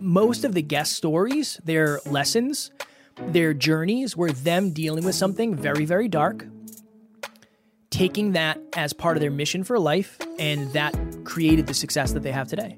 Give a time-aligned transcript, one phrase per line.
[0.00, 2.70] most of the guest stories, their lessons,
[3.28, 6.46] their journeys were them dealing with something very, very dark,
[7.90, 10.94] taking that as part of their mission for life, and that
[11.24, 12.76] created the success that they have today.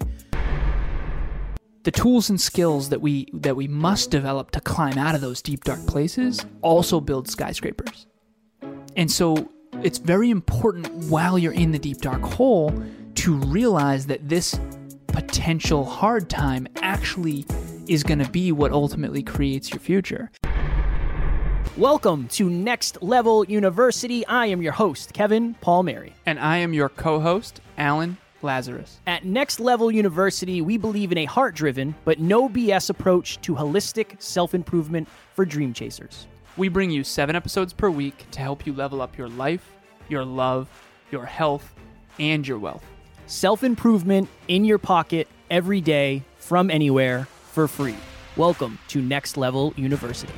[1.85, 5.43] the tools and skills that we that we must develop to climb out of those
[5.43, 8.07] deep dark places also build skyscrapers.
[8.97, 9.51] And so
[9.83, 12.73] it's very important while you're in the deep dark hole
[13.17, 14.59] to realize that this
[15.13, 17.45] potential hard time actually
[17.87, 20.31] is going to be what ultimately creates your future.
[21.77, 24.27] Welcome to Next Level University.
[24.27, 26.15] I am your host, Kevin Palmieri.
[26.27, 29.01] And I am your co-host, Alan Lazarus.
[29.07, 33.55] At Next Level University, we believe in a heart driven but no BS approach to
[33.55, 36.27] holistic self improvement for dream chasers.
[36.57, 39.73] We bring you 7 episodes per week to help you level up your life,
[40.09, 40.69] your love,
[41.11, 41.75] your health,
[42.19, 42.85] and your wealth.
[43.33, 47.97] Self improvement in your pocket every day from anywhere for free.
[48.37, 50.35] Welcome to Next Level University.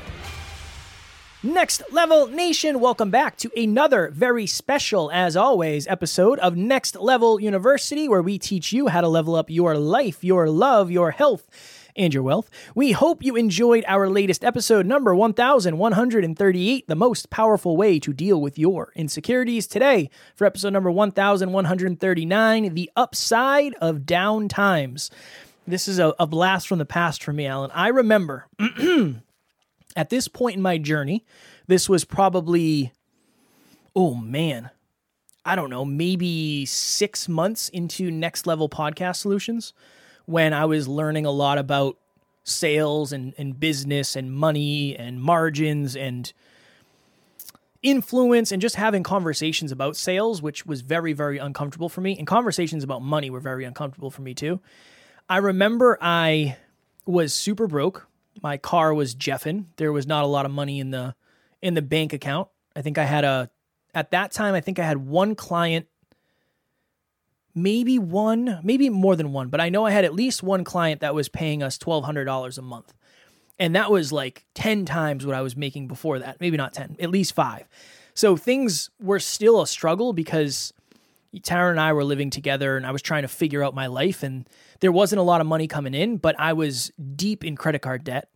[1.43, 7.41] Next Level Nation, welcome back to another very special, as always, episode of Next Level
[7.41, 11.51] University, where we teach you how to level up your life, your love, your health,
[11.97, 12.51] and your wealth.
[12.75, 18.41] We hope you enjoyed our latest episode, number 1138, the most powerful way to deal
[18.41, 19.67] with your insecurities.
[19.67, 25.11] Today, for episode number 1139, the upside of down times.
[25.67, 27.71] This is a, a blast from the past for me, Alan.
[27.73, 28.47] I remember
[29.97, 31.25] at this point in my journey,
[31.67, 32.93] this was probably,
[33.97, 34.71] oh man,
[35.45, 39.73] I don't know, maybe six months into Next Level Podcast Solutions
[40.27, 41.99] when I was learning a lot about
[42.45, 46.33] sales and, and business and money and margins and
[47.83, 52.17] influence and just having conversations about sales, which was very, very uncomfortable for me.
[52.19, 54.61] And conversations about money were very uncomfortable for me too.
[55.29, 56.57] I remember I
[57.07, 58.07] was super broke.
[58.43, 59.69] My car was Jeffin.
[59.77, 61.15] There was not a lot of money in the
[61.63, 62.49] in the bank account.
[62.75, 63.51] I think I had a
[63.95, 65.87] at that time I think I had one client
[67.55, 71.01] maybe one, maybe more than one, but I know I had at least one client
[71.01, 72.93] that was paying us $1200 a month.
[73.59, 76.41] And that was like 10 times what I was making before that.
[76.41, 77.69] Maybe not 10, at least 5.
[78.15, 80.73] So things were still a struggle because
[81.37, 84.23] Taryn and I were living together and I was trying to figure out my life
[84.23, 84.49] and
[84.81, 88.05] there wasn't a lot of money coming in, but I was deep in credit card
[88.05, 88.29] debt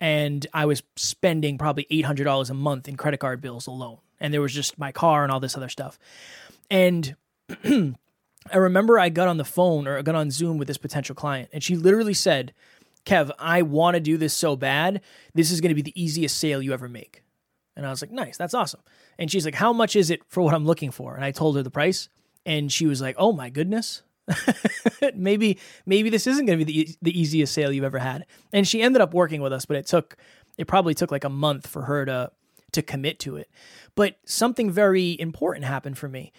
[0.00, 3.98] and I was spending probably $800 a month in credit card bills alone.
[4.20, 5.98] And there was just my car and all this other stuff.
[6.70, 7.16] And
[8.52, 11.14] I remember I got on the phone or I got on Zoom with this potential
[11.14, 12.52] client and she literally said,
[13.06, 15.00] Kev, I want to do this so bad.
[15.34, 17.22] This is going to be the easiest sale you ever make.
[17.76, 18.80] And I was like, nice, that's awesome.
[19.18, 21.14] And she's like, how much is it for what I'm looking for?
[21.14, 22.08] And I told her the price
[22.46, 24.02] and she was like, oh my goodness.
[25.14, 28.24] maybe maybe this isn't going to be the, the easiest sale you've ever had.
[28.52, 30.16] And she ended up working with us, but it took
[30.56, 32.30] it probably took like a month for her to
[32.72, 33.50] to commit to it.
[33.94, 36.32] But something very important happened for me.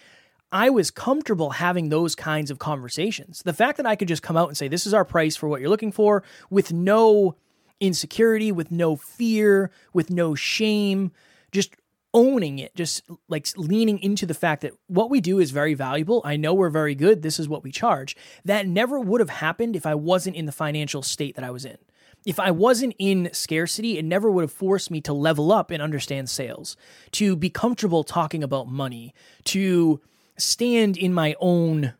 [0.52, 3.42] I was comfortable having those kinds of conversations.
[3.42, 5.48] The fact that I could just come out and say, this is our price for
[5.48, 7.34] what you're looking for with no
[7.80, 11.12] insecurity, with no fear, with no shame,
[11.52, 11.74] just
[12.14, 16.22] owning it, just like leaning into the fact that what we do is very valuable.
[16.24, 17.20] I know we're very good.
[17.20, 18.16] This is what we charge.
[18.44, 21.66] That never would have happened if I wasn't in the financial state that I was
[21.66, 21.76] in.
[22.24, 25.82] If I wasn't in scarcity, it never would have forced me to level up and
[25.82, 26.76] understand sales,
[27.12, 29.14] to be comfortable talking about money,
[29.44, 30.00] to
[30.38, 31.94] stand in my own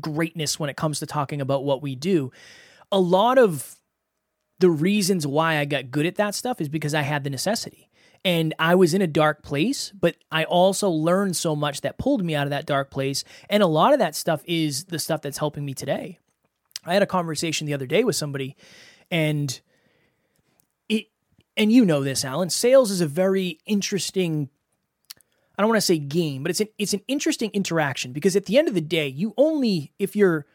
[0.00, 2.30] greatness when it comes to talking about what we do.
[2.92, 3.76] A lot of
[4.60, 7.90] the reasons why I got good at that stuff is because I had the necessity.
[8.22, 12.22] And I was in a dark place, but I also learned so much that pulled
[12.22, 13.24] me out of that dark place.
[13.48, 16.18] And a lot of that stuff is the stuff that's helping me today.
[16.84, 18.56] I had a conversation the other day with somebody,
[19.10, 19.60] and
[20.88, 21.06] it,
[21.56, 24.48] and you know this, Alan, sales is a very interesting
[25.60, 28.46] I don't want to say game, but it's an it's an interesting interaction because at
[28.46, 30.46] the end of the day, you only if you're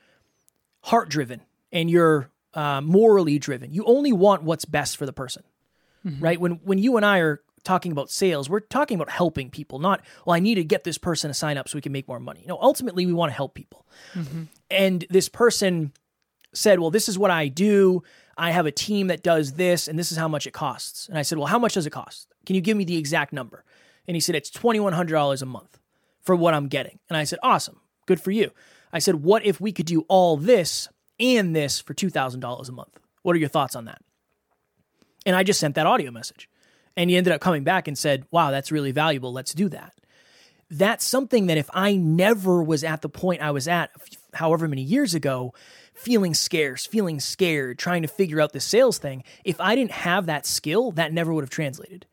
[0.82, 5.44] heart driven and you're uh, morally driven, you only want what's best for the person,
[6.04, 6.24] mm-hmm.
[6.24, 6.42] right?
[6.42, 10.02] When when you and I are talking about sales, we're talking about helping people, not
[10.26, 12.20] well, I need to get this person to sign up so we can make more
[12.20, 12.44] money.
[12.48, 13.86] No, ultimately, we want to help people.
[14.16, 14.46] Mm-hmm.
[14.72, 15.94] And this person
[16.52, 18.02] said, "Well, this is what I do.
[18.40, 21.20] I have a team that does this, and this is how much it costs." And
[21.20, 22.28] I said, "Well, how much does it cost?
[22.48, 23.64] Can you give me the exact number?"
[24.08, 25.80] And he said, It's $2,100 a month
[26.22, 27.00] for what I'm getting.
[27.10, 27.80] And I said, Awesome.
[28.06, 28.52] Good for you.
[28.94, 30.88] I said, What if we could do all this
[31.20, 33.00] and this for $2,000 a month?
[33.22, 34.02] What are your thoughts on that?
[35.26, 36.50] And I just sent that audio message.
[36.98, 39.34] And he ended up coming back and said, Wow, that's really valuable.
[39.34, 39.94] Let's do that.
[40.70, 43.92] That's something that if I never was at the point I was at,
[44.34, 45.54] however many years ago,
[45.94, 49.24] feeling scarce, feeling scared, trying to figure out the sales thing.
[49.44, 52.08] If I didn't have that skill, that never would have translated.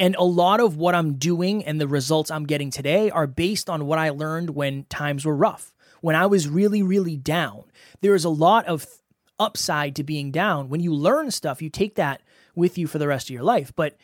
[0.00, 3.70] And a lot of what I'm doing and the results I'm getting today are based
[3.70, 7.64] on what I learned when times were rough, when I was really, really down.
[8.00, 8.86] There is a lot of
[9.38, 10.68] upside to being down.
[10.68, 12.22] When you learn stuff, you take that
[12.54, 13.72] with you for the rest of your life.
[13.74, 13.96] But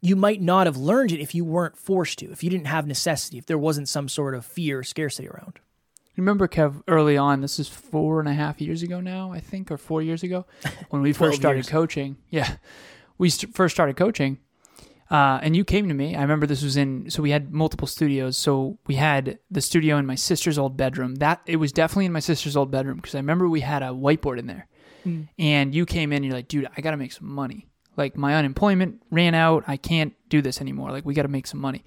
[0.00, 2.86] you might not have learned it if you weren't forced to, if you didn't have
[2.86, 5.60] necessity, if there wasn't some sort of fear or scarcity around.
[6.16, 9.70] Remember, Kev, early on, this is four and a half years ago now, I think,
[9.70, 10.44] or four years ago,
[10.90, 11.68] when we first started years.
[11.68, 12.16] coaching.
[12.30, 12.56] Yeah,
[13.16, 14.38] we st- first started coaching,
[15.10, 16.14] uh, and you came to me.
[16.14, 18.36] I remember this was in, so we had multiple studios.
[18.36, 21.16] So we had the studio in my sister's old bedroom.
[21.16, 23.86] That it was definitely in my sister's old bedroom because I remember we had a
[23.86, 24.68] whiteboard in there,
[25.38, 26.16] and you came in.
[26.16, 27.66] and You're like, dude, I got to make some money.
[27.96, 29.64] Like my unemployment ran out.
[29.66, 30.90] I can't do this anymore.
[30.92, 31.84] Like we got to make some money.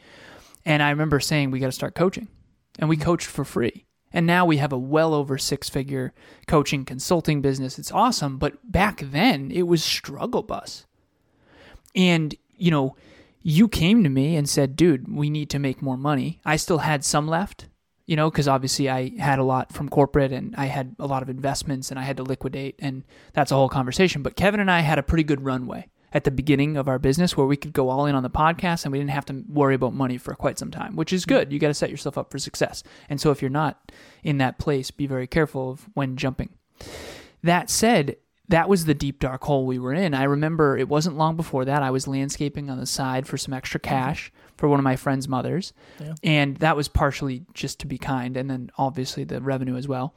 [0.65, 2.27] And I remember saying we got to start coaching,
[2.79, 3.85] and we coached for free.
[4.11, 6.13] And now we have a well over six figure
[6.47, 7.79] coaching consulting business.
[7.79, 8.37] It's awesome.
[8.37, 10.85] But back then it was struggle bus.
[11.95, 12.95] And, you know,
[13.43, 16.39] you came to me and said, dude, we need to make more money.
[16.45, 17.67] I still had some left,
[18.05, 21.21] you know, because obviously I had a lot from corporate and I had a lot
[21.21, 22.75] of investments and I had to liquidate.
[22.79, 23.03] And
[23.33, 24.23] that's a whole conversation.
[24.23, 27.35] But Kevin and I had a pretty good runway at the beginning of our business
[27.35, 29.75] where we could go all in on the podcast and we didn't have to worry
[29.75, 31.51] about money for quite some time, which is good.
[31.51, 32.83] You got to set yourself up for success.
[33.09, 33.91] And so if you're not
[34.23, 36.49] in that place, be very careful of when jumping.
[37.41, 38.15] That said,
[38.49, 40.13] that was the deep dark hole we were in.
[40.13, 43.53] I remember it wasn't long before that I was landscaping on the side for some
[43.53, 45.73] extra cash for one of my friend's mothers.
[45.99, 46.13] Yeah.
[46.23, 50.13] And that was partially just to be kind and then obviously the revenue as well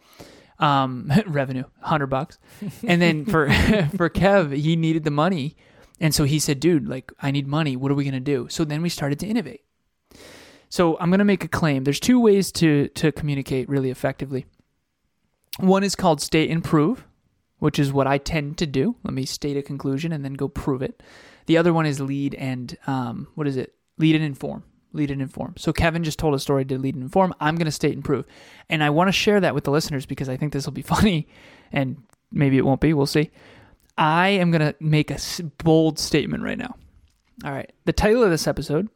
[0.59, 2.39] um, revenue, hundred bucks.
[2.87, 3.49] And then for
[3.97, 5.57] for Kev, he needed the money,
[6.01, 7.77] and so he said, "Dude, like I need money.
[7.77, 9.63] What are we gonna do?" So then we started to innovate.
[10.69, 11.85] So I'm gonna make a claim.
[11.85, 14.47] There's two ways to to communicate really effectively.
[15.59, 17.07] One is called state and prove,
[17.59, 18.97] which is what I tend to do.
[19.03, 21.03] Let me state a conclusion and then go prove it.
[21.47, 23.75] The other one is lead and um, what is it?
[23.99, 24.65] Lead and inform.
[24.93, 25.55] Lead and inform.
[25.57, 27.35] So Kevin just told a story to lead and inform.
[27.41, 28.25] I'm going to state and prove,
[28.71, 30.83] and I want to share that with the listeners because I think this will be
[30.97, 31.29] funny,
[31.73, 32.95] and maybe it won't be.
[32.95, 33.31] We'll see.
[33.99, 35.19] I am going to make a
[35.63, 36.77] bold statement right now.
[37.45, 37.71] All right.
[37.85, 38.89] The title of this episode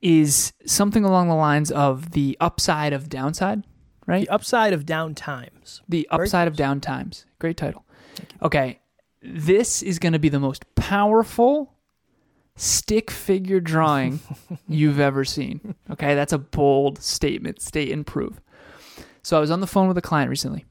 [0.00, 3.64] is something along the lines of the upside of downside,
[4.06, 4.26] right?
[4.26, 5.82] The upside of down times.
[5.88, 7.25] The Upside of Down Times.
[7.38, 7.84] Great title.
[8.42, 8.80] Okay.
[9.22, 11.74] This is going to be the most powerful
[12.54, 14.20] stick figure drawing
[14.68, 15.74] you've ever seen.
[15.90, 16.14] Okay.
[16.14, 17.60] That's a bold statement.
[17.60, 18.40] State and prove.
[19.22, 20.64] So I was on the phone with a client recently.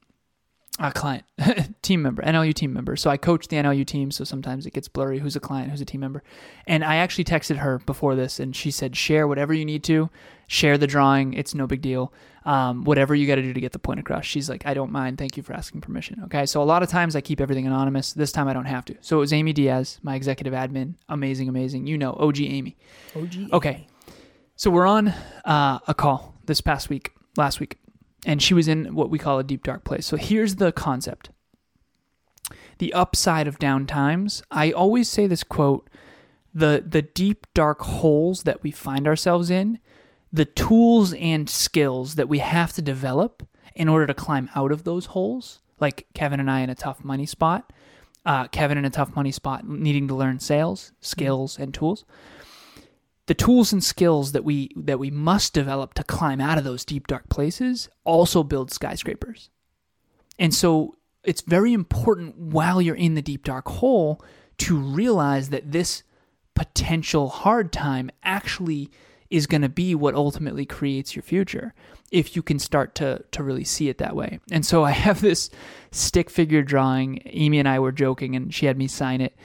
[0.78, 1.24] A client,
[1.82, 2.98] team member, NLU team member.
[2.98, 5.80] So I coach the NLU team, so sometimes it gets blurry who's a client, who's
[5.80, 6.22] a team member.
[6.68, 10.10] And I actually texted her before this, and she said, "Share whatever you need to,
[10.48, 11.34] share the drawing.
[11.34, 12.12] It's no big deal.
[12.44, 14.92] Um, whatever you got to do to get the point across." She's like, "I don't
[14.92, 15.18] mind.
[15.18, 18.12] Thank you for asking permission." Okay, so a lot of times I keep everything anonymous.
[18.12, 18.96] This time I don't have to.
[19.00, 21.88] So it was Amy Diaz, my executive admin, amazing, amazing.
[21.88, 22.76] You know, OG Amy.
[23.16, 23.54] OG.
[23.54, 23.88] Okay.
[24.58, 25.08] So we're on
[25.46, 27.78] uh, a call this past week, last week,
[28.26, 30.06] and she was in what we call a deep dark place.
[30.06, 31.30] So here's the concept.
[32.80, 34.44] The upside of down times.
[34.52, 35.90] I always say this quote,
[36.54, 39.80] the the deep dark holes that we find ourselves in,
[40.34, 44.84] the tools and skills that we have to develop in order to climb out of
[44.84, 47.72] those holes, like Kevin and I in a tough money spot,
[48.26, 52.06] uh, Kevin in a tough money spot needing to learn sales, skills, and tools
[53.28, 56.86] the tools and skills that we that we must develop to climb out of those
[56.86, 59.50] deep dark places also build skyscrapers.
[60.38, 64.24] And so it's very important while you're in the deep dark hole
[64.58, 66.04] to realize that this
[66.54, 68.92] potential hard time actually
[69.30, 71.74] is going to be what ultimately creates your future
[72.12, 74.40] if you can start to to really see it that way.
[74.52, 75.50] And so I have this
[75.92, 77.22] stick figure drawing.
[77.26, 79.36] Amy and I were joking and she had me sign it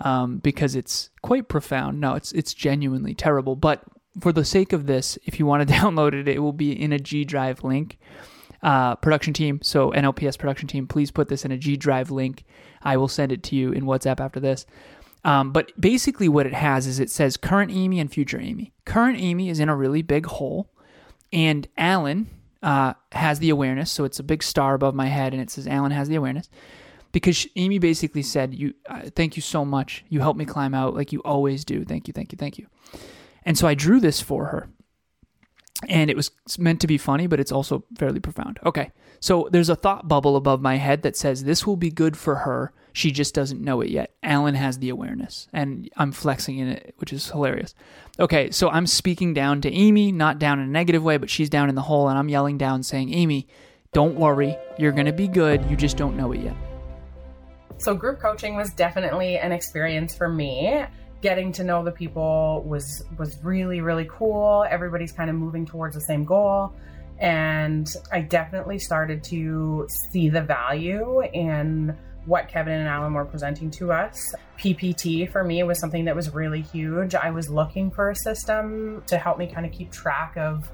[0.00, 2.00] um, because it's quite profound.
[2.00, 3.56] No, it's it's genuinely terrible.
[3.56, 3.82] But
[4.20, 6.92] for the sake of this, if you want to download it, it will be in
[6.92, 7.98] a G Drive link.
[8.62, 12.44] Uh, production team, so NLPS production team, please put this in a G Drive link.
[12.82, 14.66] I will send it to you in WhatsApp after this.
[15.24, 18.72] Um, but basically, what it has is it says current Amy and future Amy.
[18.84, 20.70] Current Amy is in a really big hole,
[21.32, 22.28] and Alan
[22.62, 23.90] uh, has the awareness.
[23.90, 26.50] So it's a big star above my head, and it says Alan has the awareness
[27.12, 30.04] because Amy basically said, "You, uh, thank you so much.
[30.08, 31.84] You helped me climb out like you always do.
[31.84, 32.66] Thank you, thank you, thank you."
[33.44, 34.68] And so I drew this for her,
[35.88, 38.58] and it was meant to be funny, but it's also fairly profound.
[38.64, 42.16] Okay, so there's a thought bubble above my head that says this will be good
[42.16, 42.72] for her.
[42.92, 44.14] She just doesn't know it yet.
[44.22, 47.74] Alan has the awareness, and I'm flexing in it, which is hilarious.
[48.18, 51.48] Okay, so I'm speaking down to Amy, not down in a negative way, but she's
[51.48, 53.46] down in the hole, and I'm yelling down saying, Amy,
[53.92, 55.68] Don't worry, you're to be good.
[55.68, 56.69] You just don't know it yet.
[57.80, 60.84] So, group coaching was definitely an experience for me.
[61.22, 64.66] Getting to know the people was was really really cool.
[64.68, 66.74] Everybody's kind of moving towards the same goal,
[67.18, 71.96] and I definitely started to see the value in
[72.26, 74.34] what Kevin and Alan were presenting to us.
[74.58, 77.14] PPT for me was something that was really huge.
[77.14, 80.70] I was looking for a system to help me kind of keep track of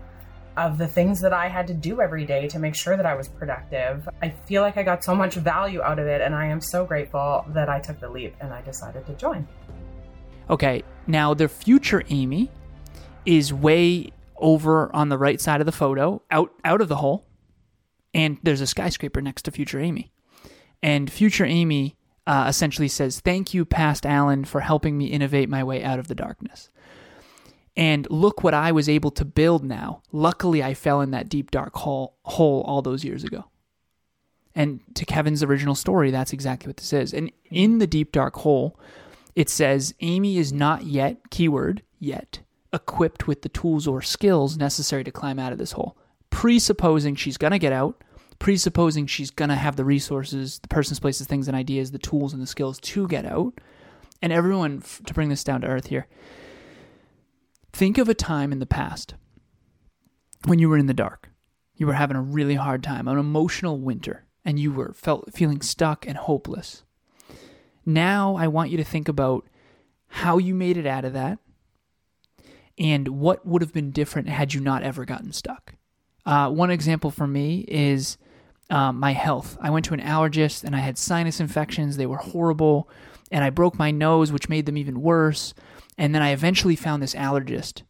[0.57, 3.15] of the things that I had to do every day to make sure that I
[3.15, 4.09] was productive.
[4.23, 6.85] I feel like I got so much value out of it, and I am so
[6.85, 9.47] grateful that I took the leap and I decided to join.
[10.49, 12.51] Okay, now the future Amy
[13.25, 17.27] is way over on the right side of the photo, out out of the hole,
[18.15, 20.13] and there's a skyscraper next to future Amy.
[20.83, 21.97] And future Amy
[22.27, 26.09] uh, essentially says, "Thank you, past Alan, for helping me innovate my way out of
[26.09, 26.71] the darkness."
[27.77, 30.03] And look what I was able to build now.
[30.11, 33.45] Luckily, I fell in that deep, dark hole, hole all those years ago.
[34.55, 37.13] And to Kevin's original story, that's exactly what this is.
[37.13, 38.81] And in the deep, dark hole,
[39.35, 42.41] it says Amy is not yet, keyword, yet,
[42.73, 45.99] equipped with the tools or skills necessary to climb out of this hole.
[46.31, 48.03] Presupposing she's going to get out,
[48.39, 52.33] presupposing she's going to have the resources, the persons, places, things, and ideas, the tools
[52.33, 53.53] and the skills to get out.
[54.23, 56.07] And everyone, to bring this down to earth here,
[57.77, 59.17] Think of a time in the past
[60.47, 61.29] when you were in the dark.
[61.75, 65.61] You were having a really hard time, an emotional winter, and you were felt feeling
[65.61, 66.85] stuck and hopeless.
[67.85, 69.45] Now I want you to think about
[70.07, 71.39] how you made it out of that
[72.79, 75.75] and what would have been different had you not ever gotten stuck.
[76.25, 78.17] Uh, one example for me is
[78.71, 79.59] um, my health.
[79.61, 81.99] I went to an allergist and I had sinus infections.
[81.99, 82.89] They were horrible.
[83.31, 85.53] And I broke my nose, which made them even worse.
[85.99, 87.83] And then I eventually found this allergist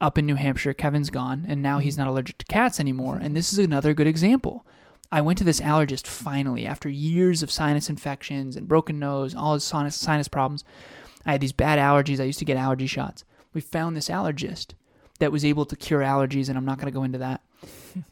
[0.00, 0.72] up in New Hampshire.
[0.72, 3.18] Kevin's gone, and now he's not allergic to cats anymore.
[3.20, 4.64] And this is another good example.
[5.12, 9.54] I went to this allergist finally after years of sinus infections and broken nose, all
[9.54, 10.64] his sinus, sinus problems.
[11.26, 12.20] I had these bad allergies.
[12.20, 13.24] I used to get allergy shots.
[13.52, 14.74] We found this allergist
[15.18, 17.42] that was able to cure allergies, and I'm not going to go into that.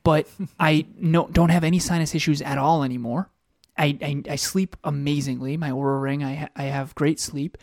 [0.03, 0.29] But
[0.61, 3.31] I no, don't have any sinus issues at all anymore.
[3.77, 5.57] I, I, I sleep amazingly.
[5.57, 7.57] My Oura ring, I, I have great sleep.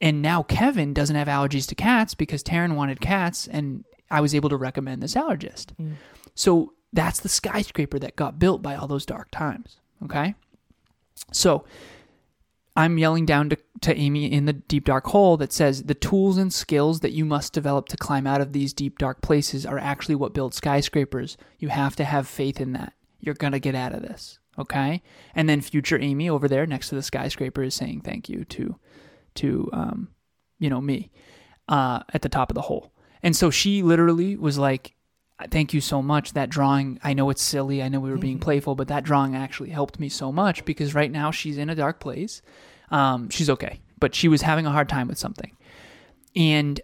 [0.00, 4.34] And now Kevin doesn't have allergies to cats because Taryn wanted cats, and I was
[4.34, 5.74] able to recommend this allergist.
[5.80, 5.94] Mm.
[6.34, 9.80] So that's the skyscraper that got built by all those dark times.
[10.04, 10.34] Okay.
[11.32, 11.64] So
[12.76, 16.38] I'm yelling down to, to Amy in the deep dark hole that says the tools
[16.38, 19.78] and skills that you must develop to climb out of these deep dark places are
[19.78, 21.36] actually what build skyscrapers.
[21.58, 22.92] You have to have faith in that.
[23.18, 24.38] You're going to get out of this.
[24.56, 25.02] Okay.
[25.34, 28.76] And then future Amy over there next to the skyscraper is saying thank you to
[29.38, 30.08] to um,
[30.58, 31.10] you know me
[31.68, 32.92] uh, at the top of the hole.
[33.22, 34.94] And so she literally was like,
[35.50, 36.32] "Thank you so much.
[36.32, 36.98] That drawing.
[37.02, 37.82] I know it's silly.
[37.82, 38.44] I know we were being mm-hmm.
[38.44, 41.74] playful, but that drawing actually helped me so much because right now she's in a
[41.74, 42.42] dark place.
[42.90, 45.56] Um, she's okay, but she was having a hard time with something,
[46.36, 46.80] and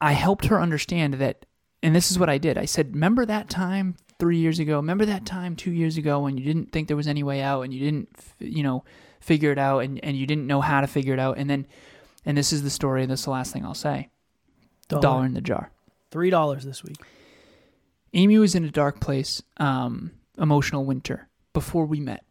[0.00, 1.44] I helped her understand that.
[1.80, 2.58] And this is what I did.
[2.58, 4.76] I said, "Remember that time three years ago?
[4.76, 7.62] Remember that time two years ago when you didn't think there was any way out
[7.62, 8.08] and you didn't,
[8.40, 8.84] you know."
[9.20, 11.38] figure it out and, and you didn't know how to figure it out.
[11.38, 11.66] And then,
[12.28, 14.10] and this is the story, and this is the last thing I'll say
[14.88, 15.72] dollar, dollar in the jar.
[16.12, 16.98] $3 this week.
[18.12, 22.24] Amy was in a dark place, um, emotional winter, before we met.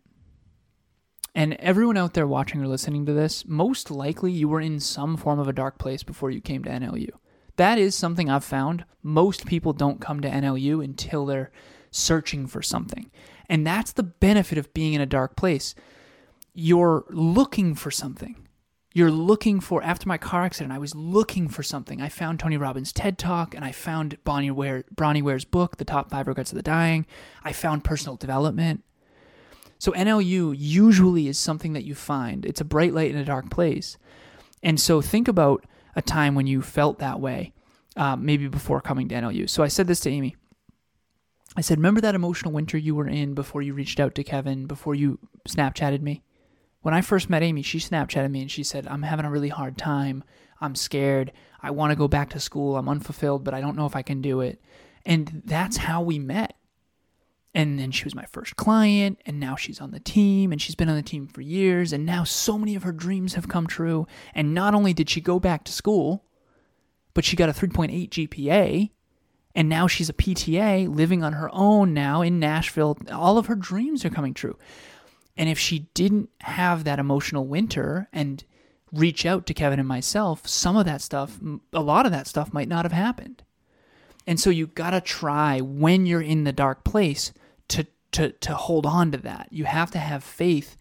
[1.33, 5.17] And everyone out there watching or listening to this, most likely you were in some
[5.17, 7.09] form of a dark place before you came to NLU.
[7.55, 8.85] That is something I've found.
[9.01, 11.51] Most people don't come to NLU until they're
[11.89, 13.09] searching for something.
[13.49, 15.73] And that's the benefit of being in a dark place
[16.53, 18.46] you're looking for something.
[18.97, 22.01] You're looking for, after my car accident, I was looking for something.
[22.01, 26.09] I found Tony Robbins' TED Talk and I found Bronnie Ware, Ware's book, The Top
[26.09, 27.05] Five Regrets of the Dying.
[27.43, 28.83] I found personal development.
[29.77, 32.43] So NLU usually is something that you find.
[32.43, 33.99] It's a bright light in a dark place.
[34.63, 35.63] And so think about
[35.95, 37.53] a time when you felt that way,
[37.95, 39.47] uh, maybe before coming to NLU.
[39.47, 40.35] So I said this to Amy.
[41.55, 44.65] I said, Remember that emotional winter you were in before you reached out to Kevin,
[44.65, 46.23] before you Snapchatted me?
[46.87, 49.49] When I first met Amy, she Snapchatted me and she said, I'm having a really
[49.49, 50.23] hard time.
[50.61, 51.33] I'm scared.
[51.61, 52.77] I want to go back to school.
[52.77, 54.61] I'm unfulfilled, but I don't know if I can do it.
[55.05, 56.55] And that's how we met.
[57.53, 60.75] And then she was my first client, and now she's on the team, and she's
[60.75, 63.67] been on the team for years, and now so many of her dreams have come
[63.67, 64.07] true.
[64.33, 66.23] And not only did she go back to school,
[67.13, 68.91] but she got a 3.8 GPA,
[69.53, 72.97] and now she's a PTA living on her own now in Nashville.
[73.11, 74.57] All of her dreams are coming true.
[75.37, 78.43] And if she didn't have that emotional winter and
[78.91, 81.39] reach out to Kevin and myself, some of that stuff,
[81.73, 83.43] a lot of that stuff might not have happened.
[84.25, 87.31] And so you got to try when you're in the dark place
[87.69, 89.47] to to to hold on to that.
[89.51, 90.77] You have to have faith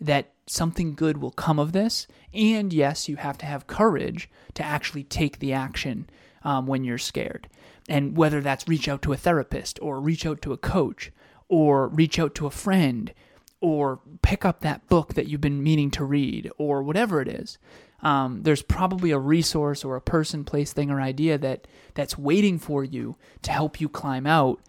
[0.00, 2.06] that something good will come of this.
[2.32, 6.08] And yes, you have to have courage to actually take the action
[6.44, 7.48] um, when you're scared.
[7.88, 11.12] And whether that's reach out to a therapist or reach out to a coach
[11.48, 13.12] or reach out to a friend
[13.60, 17.58] or pick up that book that you've been meaning to read or whatever it is.
[18.02, 22.58] Um, there's probably a resource or a person, place, thing, or idea that that's waiting
[22.58, 24.60] for you to help you climb out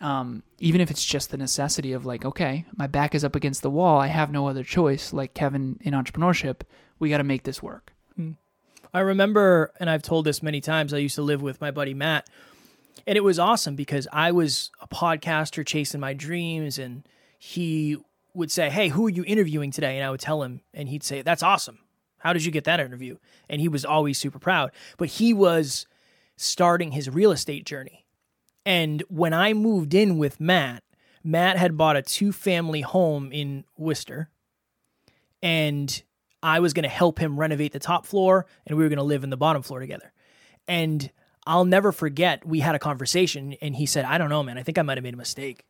[0.00, 3.62] um, even if it's just the necessity of like, okay, my back is up against
[3.62, 5.12] the wall, I have no other choice.
[5.12, 6.62] Like Kevin in entrepreneurship,
[6.98, 7.92] we got to make this work.
[8.14, 8.32] Hmm.
[8.92, 10.92] I remember, and I've told this many times.
[10.92, 12.28] I used to live with my buddy Matt,
[13.06, 17.06] and it was awesome because I was a podcaster chasing my dreams, and
[17.38, 17.96] he
[18.36, 21.02] would say, "Hey, who are you interviewing today?" And I would tell him, and he'd
[21.02, 21.78] say, "That's awesome.
[22.18, 23.16] How did you get that interview?"
[23.48, 24.72] And he was always super proud.
[24.98, 25.86] But he was
[26.36, 28.06] starting his real estate journey
[28.66, 30.82] and when I moved in with Matt,
[31.22, 34.28] Matt had bought a two family home in Worcester.
[35.40, 36.02] And
[36.42, 39.04] I was going to help him renovate the top floor and we were going to
[39.04, 40.12] live in the bottom floor together.
[40.66, 41.10] And
[41.46, 44.58] I'll never forget, we had a conversation and he said, I don't know, man.
[44.58, 45.64] I think I might have made a mistake.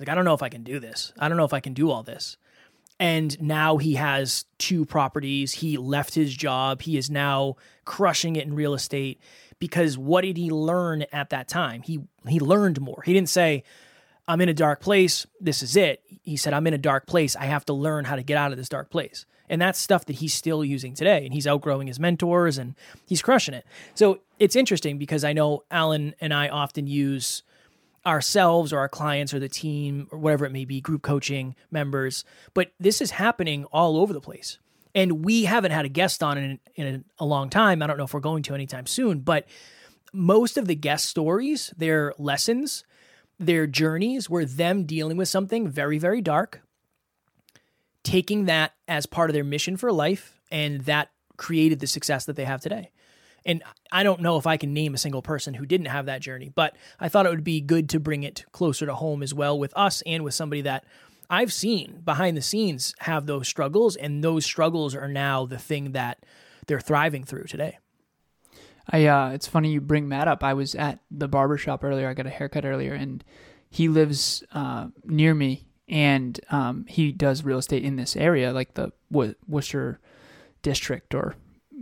[0.00, 1.12] He's like, I don't know if I can do this.
[1.18, 2.38] I don't know if I can do all this.
[2.98, 5.52] And now he has two properties.
[5.52, 6.80] He left his job.
[6.80, 9.20] He is now crushing it in real estate
[9.58, 11.82] because what did he learn at that time?
[11.82, 13.02] He he learned more.
[13.04, 13.62] He didn't say,
[14.26, 16.02] I'm in a dark place, this is it.
[16.22, 17.36] He said, I'm in a dark place.
[17.36, 19.26] I have to learn how to get out of this dark place.
[19.50, 21.24] And that's stuff that he's still using today.
[21.26, 22.74] And he's outgrowing his mentors and
[23.06, 23.66] he's crushing it.
[23.94, 27.42] So it's interesting because I know Alan and I often use
[28.06, 32.24] ourselves or our clients or the team or whatever it may be, group coaching members,
[32.54, 34.58] but this is happening all over the place.
[34.94, 37.82] And we haven't had a guest on in, in a long time.
[37.82, 39.46] I don't know if we're going to anytime soon, but
[40.12, 42.84] most of the guest stories, their lessons,
[43.38, 46.62] their journeys were them dealing with something very, very dark,
[48.02, 52.36] taking that as part of their mission for life, and that created the success that
[52.36, 52.90] they have today.
[53.44, 56.20] And I don't know if I can name a single person who didn't have that
[56.20, 59.32] journey, but I thought it would be good to bring it closer to home as
[59.32, 60.84] well with us and with somebody that
[61.30, 65.92] I've seen behind the scenes have those struggles, and those struggles are now the thing
[65.92, 66.26] that
[66.66, 67.78] they're thriving through today.
[68.88, 70.42] I uh, it's funny you bring Matt up.
[70.42, 72.08] I was at the barber shop earlier.
[72.08, 73.22] I got a haircut earlier, and
[73.70, 78.74] he lives uh, near me, and um, he does real estate in this area, like
[78.74, 80.00] the Worcester
[80.62, 81.36] district or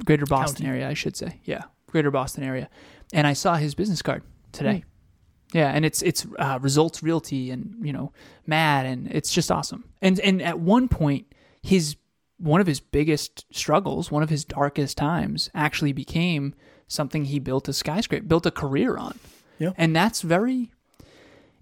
[0.04, 0.78] Greater Boston County.
[0.78, 1.40] area, I should say.
[1.44, 2.68] Yeah, Greater Boston area.
[3.12, 4.84] And I saw his business card today.
[4.84, 5.54] Mm.
[5.54, 8.12] Yeah, and it's it's uh, Results Realty and you know
[8.46, 9.84] Matt and it's just awesome.
[10.02, 11.26] And and at one point,
[11.62, 11.96] his
[12.38, 16.54] one of his biggest struggles, one of his darkest times, actually became
[16.86, 19.18] something he built a skyscraper, built a career on.
[19.58, 19.72] Yeah.
[19.76, 20.70] And that's very,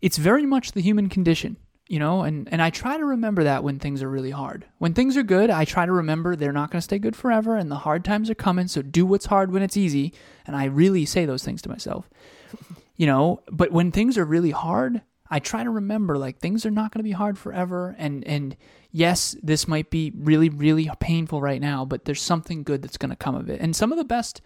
[0.01, 1.57] it's very much the human condition,
[1.89, 2.23] you know.
[2.23, 4.67] And and I try to remember that when things are really hard.
[4.79, 7.57] When things are good, I try to remember they're not going to stay good forever,
[7.57, 8.69] and the hard times are coming.
[8.69, 10.13] So do what's hard when it's easy.
[10.47, 12.09] And I really say those things to myself
[12.97, 16.71] you know, but when things are really hard, I try to remember like things are
[16.71, 18.57] not going to be hard forever and and
[18.91, 23.11] yes, this might be really really painful right now, but there's something good that's going
[23.11, 23.61] to come of it.
[23.61, 24.41] And some of the best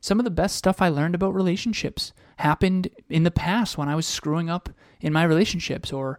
[0.00, 3.94] some of the best stuff I learned about relationships happened in the past when I
[3.94, 6.18] was screwing up in my relationships or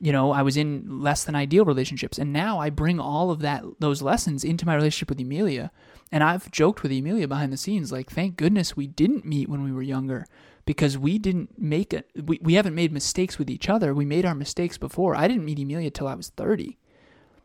[0.00, 3.40] you know, I was in less than ideal relationships and now I bring all of
[3.40, 5.70] that those lessons into my relationship with Emilia.
[6.12, 9.62] And I've joked with Emilia behind the scenes like thank goodness we didn't meet when
[9.62, 10.26] we were younger
[10.66, 12.10] because we didn't make it.
[12.14, 13.94] We, we haven't made mistakes with each other.
[13.94, 15.16] We made our mistakes before.
[15.16, 16.76] I didn't meet Emilia till I was 30.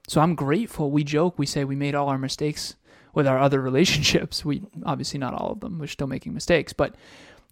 [0.08, 0.92] So I'm grateful.
[0.92, 2.76] We joke, we say we made all our mistakes
[3.14, 4.44] with our other relationships.
[4.44, 5.80] We obviously not all of them.
[5.80, 6.96] We're still making mistakes, but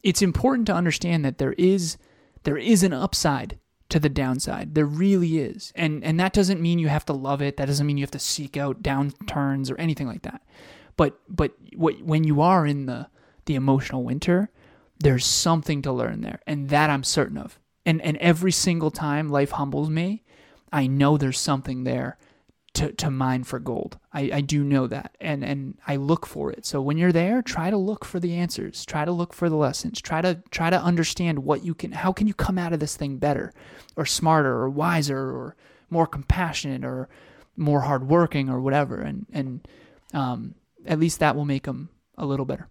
[0.03, 1.97] it's important to understand that there is
[2.43, 3.59] there is an upside
[3.89, 4.75] to the downside.
[4.75, 5.73] There really is.
[5.75, 7.57] And and that doesn't mean you have to love it.
[7.57, 10.41] That doesn't mean you have to seek out downturns or anything like that.
[10.95, 13.07] But but what when you are in the
[13.45, 14.49] the emotional winter,
[14.99, 17.59] there's something to learn there, and that I'm certain of.
[17.85, 20.23] And and every single time life humbles me,
[20.71, 22.17] I know there's something there
[22.79, 23.99] to, to mine for gold.
[24.13, 25.17] I, I do know that.
[25.19, 26.65] And and I look for it.
[26.65, 28.85] So when you're there, try to look for the answers.
[28.85, 30.01] Try to look for the lessons.
[30.01, 32.95] Try to try to understand what you can how can you come out of this
[32.95, 33.53] thing better
[33.97, 35.57] or smarter or wiser or
[35.89, 37.09] more compassionate or
[37.57, 39.01] more hardworking or whatever.
[39.01, 39.67] And and
[40.13, 42.69] um, at least that will make them a little better.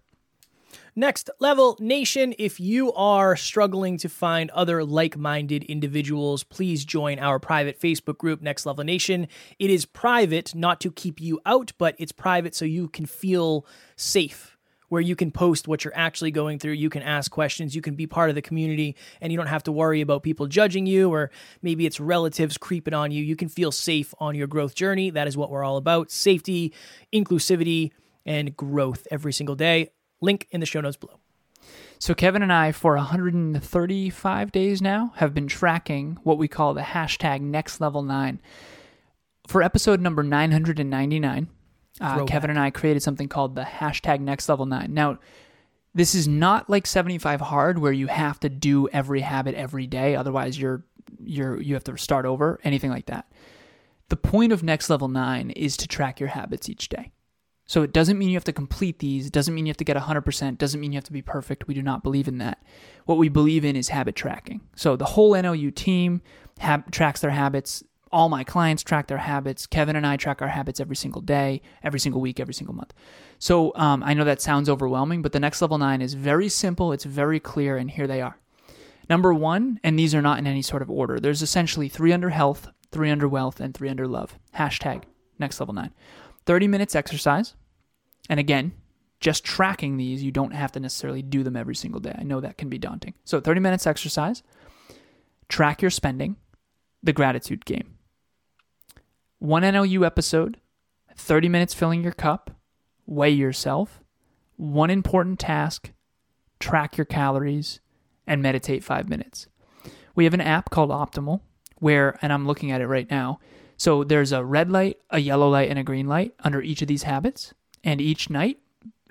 [0.95, 7.19] Next Level Nation, if you are struggling to find other like minded individuals, please join
[7.19, 9.27] our private Facebook group, Next Level Nation.
[9.59, 13.65] It is private, not to keep you out, but it's private so you can feel
[13.95, 16.73] safe where you can post what you're actually going through.
[16.73, 17.75] You can ask questions.
[17.75, 20.47] You can be part of the community and you don't have to worry about people
[20.47, 21.29] judging you or
[21.61, 23.23] maybe it's relatives creeping on you.
[23.23, 25.11] You can feel safe on your growth journey.
[25.11, 26.73] That is what we're all about safety,
[27.13, 27.91] inclusivity,
[28.25, 29.91] and growth every single day.
[30.21, 31.19] Link in the show notes below.
[31.99, 36.81] So, Kevin and I, for 135 days now, have been tracking what we call the
[36.81, 38.41] hashtag next level nine.
[39.47, 41.49] For episode number 999,
[41.99, 44.93] uh, Kevin and I created something called the hashtag next level nine.
[44.93, 45.19] Now,
[45.93, 50.15] this is not like 75 hard where you have to do every habit every day,
[50.15, 50.85] otherwise you're
[51.21, 53.29] you're you have to start over, anything like that.
[54.09, 57.11] The point of next level nine is to track your habits each day.
[57.69, 59.29] So it doesn't mean you have to complete these.
[59.29, 60.57] Doesn't mean you have to get 100%.
[60.57, 61.67] Doesn't mean you have to be perfect.
[61.67, 62.63] We do not believe in that.
[63.05, 64.61] What we believe in is habit tracking.
[64.75, 66.23] So the whole NLU team
[66.89, 67.83] tracks their habits.
[68.11, 69.67] All my clients track their habits.
[69.67, 72.91] Kevin and I track our habits every single day, every single week, every single month.
[73.37, 76.91] So um, I know that sounds overwhelming, but the next level nine is very simple.
[76.91, 78.39] It's very clear, and here they are.
[79.11, 81.19] Number one, and these are not in any sort of order.
[81.19, 84.39] There's essentially three under health, three under wealth, and three under love.
[84.55, 85.03] Hashtag
[85.37, 85.91] next level nine.
[86.49, 87.53] 30 minutes exercise.
[88.27, 88.71] And again,
[89.19, 92.15] just tracking these, you don't have to necessarily do them every single day.
[92.17, 93.13] I know that can be daunting.
[93.23, 94.41] So 30 minutes exercise,
[95.47, 96.37] track your spending,
[97.03, 97.99] the gratitude game.
[99.37, 100.59] One NLU episode,
[101.15, 102.49] 30 minutes filling your cup,
[103.05, 104.01] weigh yourself,
[104.55, 105.91] one important task,
[106.59, 107.79] track your calories,
[108.25, 109.45] and meditate five minutes.
[110.15, 111.41] We have an app called Optimal
[111.75, 113.39] where, and I'm looking at it right now.
[113.79, 116.89] So there's a red light, a yellow light, and a green light under each of
[116.89, 117.53] these habits.
[117.81, 118.59] And each night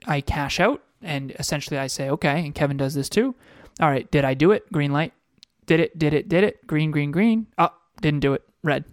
[0.07, 3.35] I cash out and essentially I say, okay, and Kevin does this too.
[3.81, 4.71] All right, did I do it?
[4.71, 5.15] Green light.
[5.65, 6.67] Did it, did it, did it.
[6.67, 7.47] Green, green, green.
[7.57, 7.71] Oh,
[8.03, 8.43] didn't do it.
[8.63, 8.85] Red.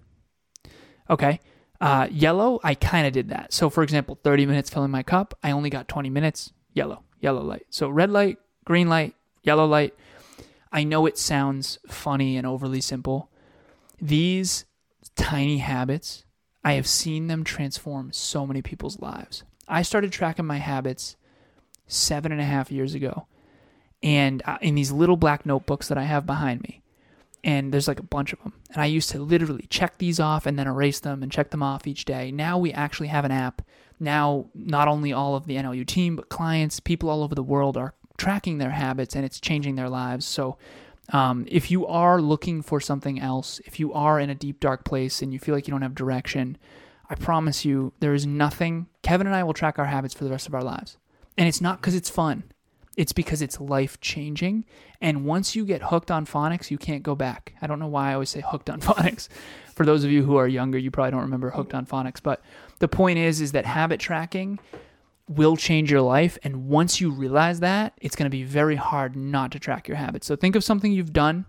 [1.09, 1.41] Okay.
[1.81, 3.51] Uh, yellow, I kind of did that.
[3.51, 6.53] So, for example, 30 minutes filling my cup, I only got 20 minutes.
[6.73, 7.65] Yellow, yellow light.
[7.69, 9.93] So, red light, green light, yellow light.
[10.71, 13.29] I know it sounds funny and overly simple.
[14.01, 14.65] These
[15.15, 16.25] tiny habits,
[16.63, 19.43] I have seen them transform so many people's lives.
[19.67, 21.15] I started tracking my habits
[21.87, 23.27] seven and a half years ago,
[24.01, 26.81] and uh, in these little black notebooks that I have behind me,
[27.43, 28.53] and there's like a bunch of them.
[28.71, 31.61] And I used to literally check these off and then erase them and check them
[31.61, 32.31] off each day.
[32.31, 33.61] Now we actually have an app.
[33.99, 37.77] Now, not only all of the NLU team, but clients, people all over the world
[37.77, 40.25] are tracking their habits and it's changing their lives.
[40.25, 40.57] So,
[41.09, 44.83] um, if you are looking for something else, if you are in a deep, dark
[44.83, 46.57] place and you feel like you don't have direction,
[47.09, 48.87] I promise you there is nothing.
[49.03, 50.97] Kevin and I will track our habits for the rest of our lives.
[51.37, 52.43] And it's not because it's fun,
[52.97, 54.65] it's because it's life changing.
[55.01, 57.53] And once you get hooked on phonics, you can't go back.
[57.61, 59.27] I don't know why I always say hooked on phonics.
[59.75, 62.23] For those of you who are younger, you probably don't remember hooked on phonics.
[62.23, 62.41] But
[62.79, 64.59] the point is, is that habit tracking
[65.27, 66.37] will change your life.
[66.43, 69.97] And once you realize that, it's going to be very hard not to track your
[69.97, 70.27] habits.
[70.27, 71.45] So think of something you've done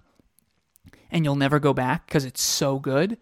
[1.10, 3.18] and you'll never go back because it's so good.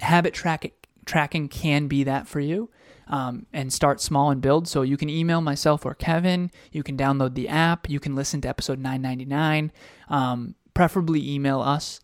[0.00, 2.70] Habit track- tracking can be that for you.
[3.08, 4.66] Um, and start small and build.
[4.66, 6.50] So you can email myself or Kevin.
[6.72, 7.88] You can download the app.
[7.88, 9.70] You can listen to episode 999.
[10.08, 12.00] Um, preferably email us,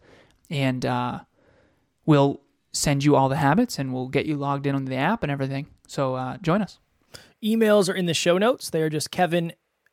[0.49, 1.21] and uh,
[2.07, 5.23] we'll send you all the habits and we'll get you logged in on the app
[5.23, 5.67] and everything.
[5.87, 6.79] So uh, join us.
[7.45, 8.71] Emails are in the show notes.
[8.71, 9.53] They are just Kevin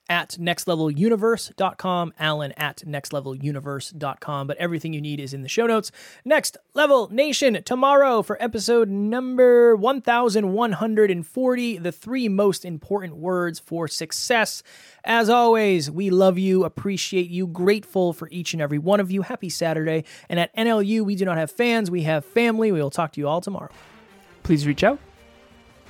[0.09, 4.47] at nextleveluniverse.com, Alan at nextleveluniverse.com.
[4.47, 5.91] But everything you need is in the show notes.
[6.25, 14.63] Next Level Nation tomorrow for episode number 1140, the three most important words for success.
[15.03, 19.21] As always, we love you, appreciate you, grateful for each and every one of you.
[19.21, 20.03] Happy Saturday.
[20.27, 22.71] And at NLU, we do not have fans, we have family.
[22.71, 23.69] We will talk to you all tomorrow.
[24.41, 24.99] Please reach out.